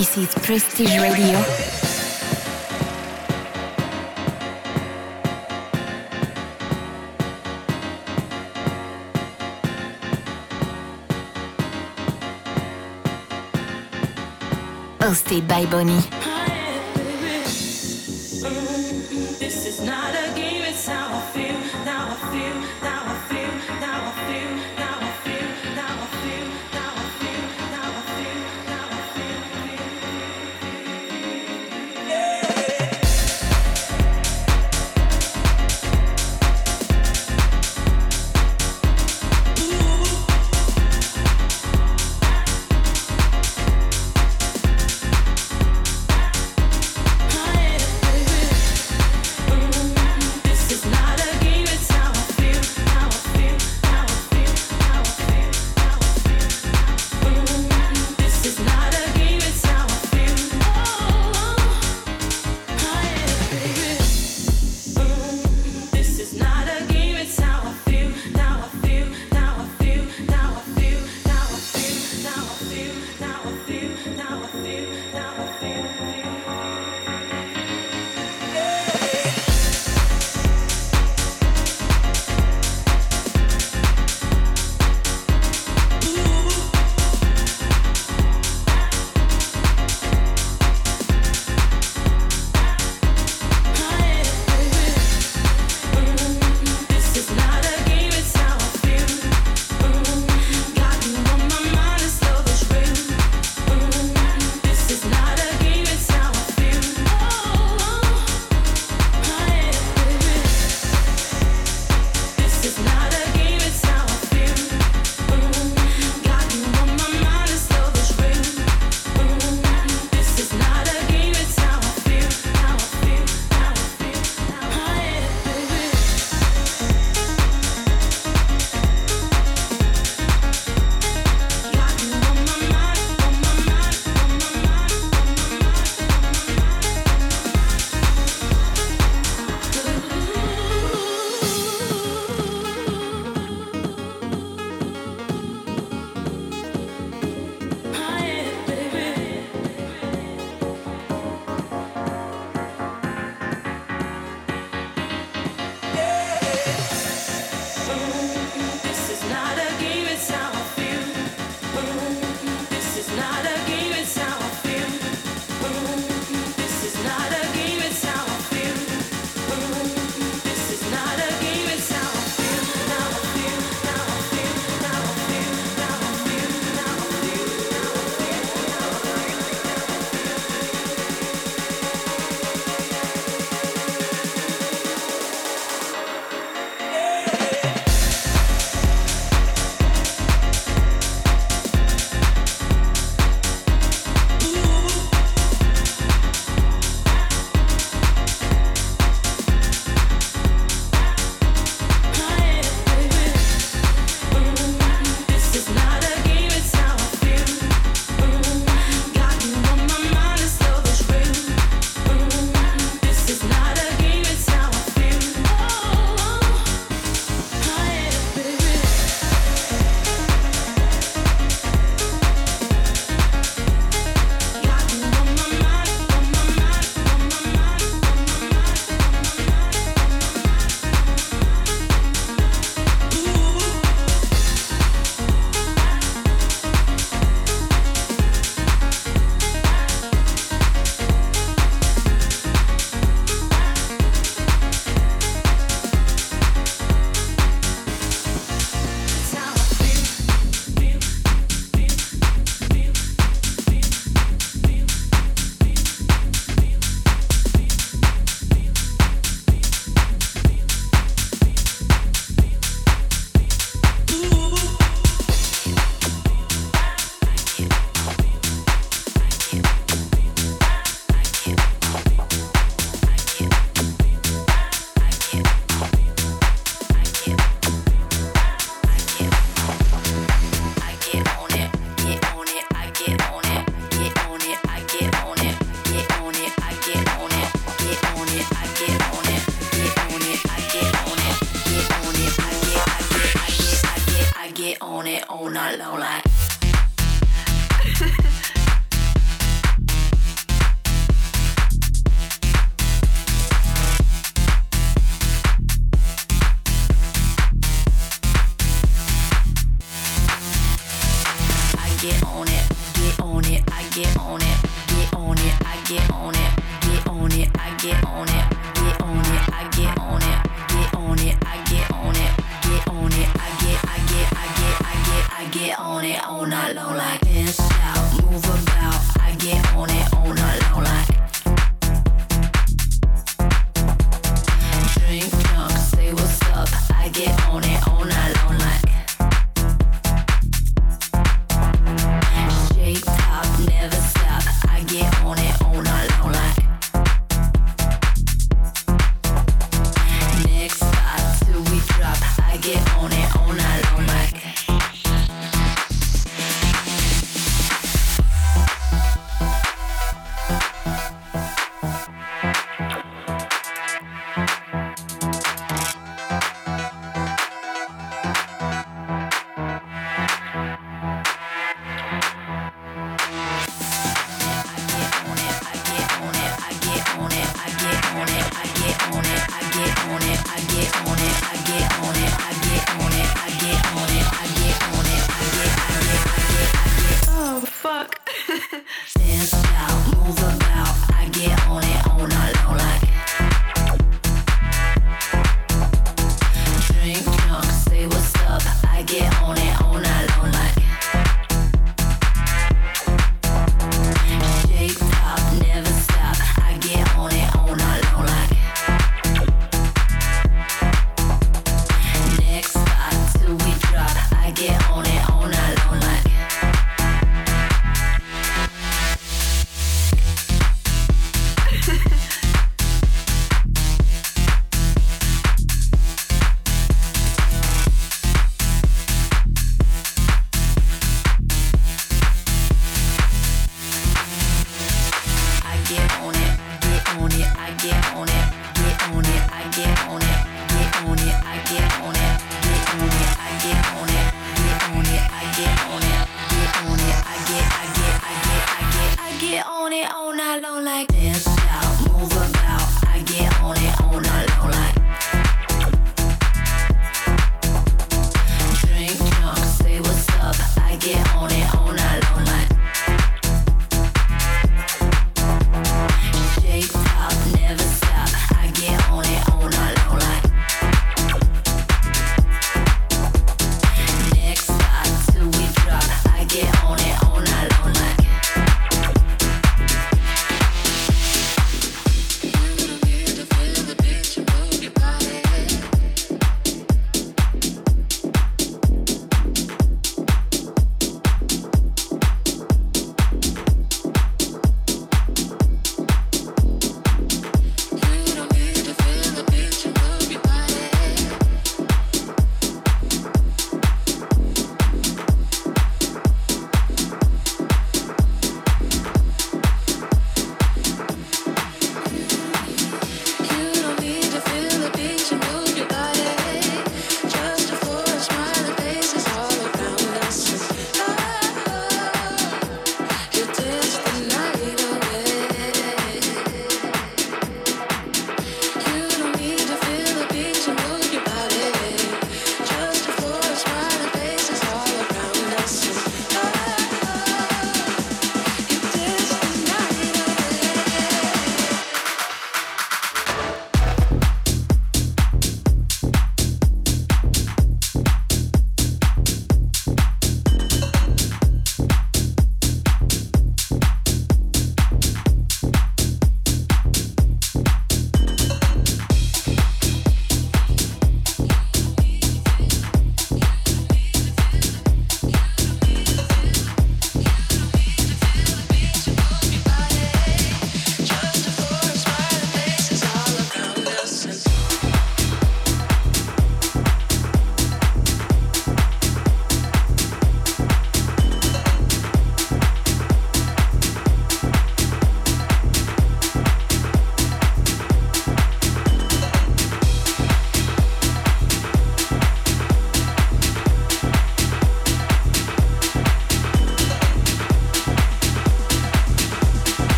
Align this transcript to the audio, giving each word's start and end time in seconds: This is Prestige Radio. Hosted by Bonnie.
This 0.00 0.16
is 0.16 0.34
Prestige 0.36 0.96
Radio. 0.96 1.38
Hosted 15.00 15.46
by 15.46 15.66
Bonnie. 15.66 16.29